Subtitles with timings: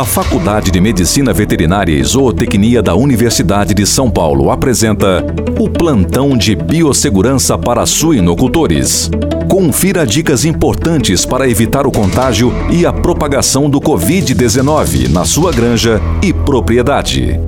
[0.00, 5.22] A Faculdade de Medicina Veterinária e Zootecnia da Universidade de São Paulo apresenta
[5.58, 9.10] o Plantão de Biossegurança para Suinocultores.
[9.46, 16.00] Confira dicas importantes para evitar o contágio e a propagação do Covid-19 na sua granja
[16.22, 17.38] e propriedade.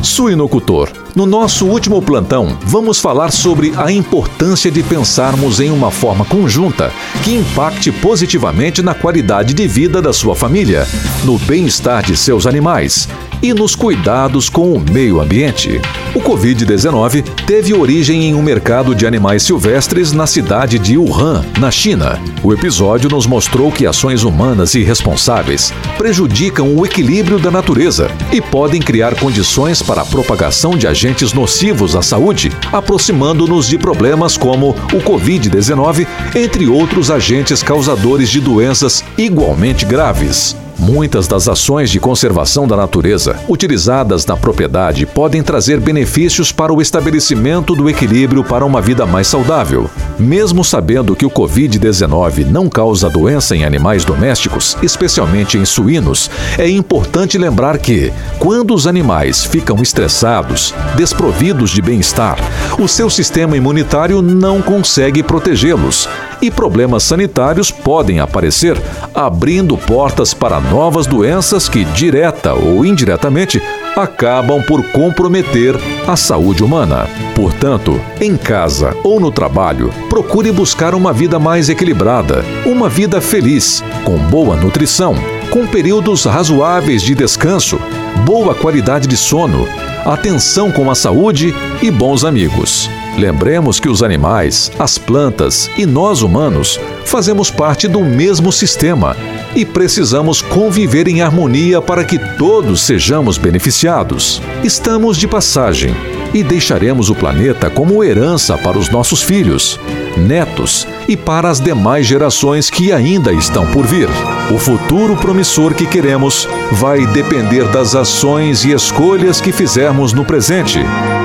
[0.00, 1.03] Suinocultor.
[1.14, 6.92] No nosso último plantão, vamos falar sobre a importância de pensarmos em uma forma conjunta
[7.22, 10.84] que impacte positivamente na qualidade de vida da sua família,
[11.22, 13.08] no bem-estar de seus animais
[13.40, 15.80] e nos cuidados com o meio ambiente.
[16.14, 21.70] O Covid-19 teve origem em um mercado de animais silvestres na cidade de Wuhan, na
[21.70, 22.18] China.
[22.42, 28.80] O episódio nos mostrou que ações humanas irresponsáveis prejudicam o equilíbrio da natureza e podem
[28.80, 31.03] criar condições para a propagação de agentes
[31.34, 39.04] nocivos à saúde, aproximando-nos de problemas como o Covid-19, entre outros agentes causadores de doenças
[39.18, 40.56] igualmente graves.
[40.78, 46.82] Muitas das ações de conservação da natureza utilizadas na propriedade podem trazer benefícios para o
[46.82, 49.88] estabelecimento do equilíbrio para uma vida mais saudável.
[50.18, 56.68] Mesmo sabendo que o Covid-19 não causa doença em animais domésticos, especialmente em suínos, é
[56.68, 62.38] importante lembrar que, quando os animais ficam estressados, desprovidos de bem-estar,
[62.78, 66.08] o seu sistema imunitário não consegue protegê-los
[66.44, 68.76] e problemas sanitários podem aparecer,
[69.14, 73.62] abrindo portas para novas doenças que, direta ou indiretamente,
[73.96, 75.74] acabam por comprometer
[76.06, 77.08] a saúde humana.
[77.34, 83.82] Portanto, em casa ou no trabalho, procure buscar uma vida mais equilibrada, uma vida feliz,
[84.04, 85.14] com boa nutrição,
[85.50, 87.78] com períodos razoáveis de descanso,
[88.26, 89.66] boa qualidade de sono,
[90.04, 92.90] atenção com a saúde e bons amigos.
[93.16, 99.16] Lembremos que os animais, as plantas e nós humanos fazemos parte do mesmo sistema
[99.54, 104.42] e precisamos conviver em harmonia para que todos sejamos beneficiados.
[104.64, 105.94] Estamos de passagem
[106.34, 109.78] e deixaremos o planeta como herança para os nossos filhos,
[110.16, 114.08] netos e para as demais gerações que ainda estão por vir.
[114.50, 120.80] O futuro promissor que queremos vai depender das ações e escolhas que fizermos no presente.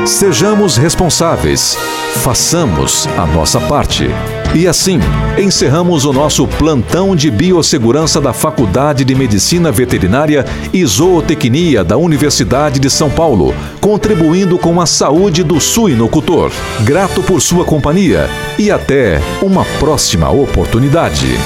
[0.05, 1.77] Sejamos responsáveis,
[2.23, 4.07] façamos a nossa parte.
[4.55, 4.99] E assim,
[5.37, 12.79] encerramos o nosso plantão de biossegurança da Faculdade de Medicina Veterinária e Zootecnia da Universidade
[12.79, 16.51] de São Paulo, contribuindo com a saúde do suinocultor.
[16.81, 18.27] Grato por sua companhia
[18.57, 21.37] e até uma próxima oportunidade.